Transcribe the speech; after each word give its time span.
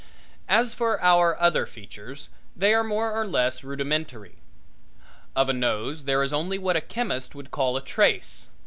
As 0.49 0.73
for 0.73 0.99
our 0.99 1.39
other 1.39 1.67
features, 1.67 2.31
they 2.55 2.73
are 2.73 2.83
more 2.83 3.11
or 3.11 3.27
less 3.27 3.63
rudimentary. 3.63 4.37
Of 5.35 5.47
a 5.47 5.53
nose 5.53 6.05
there 6.05 6.23
is 6.23 6.33
only 6.33 6.57
what 6.57 6.75
a 6.75 6.81
chemist 6.81 7.35
would 7.35 7.51
call 7.51 7.77
a 7.77 7.83
trace. 7.85 8.47